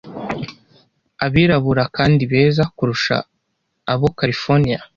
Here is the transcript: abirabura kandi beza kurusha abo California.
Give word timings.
abirabura 1.25 1.83
kandi 1.97 2.21
beza 2.31 2.63
kurusha 2.75 3.15
abo 3.93 4.07
California. 4.19 4.79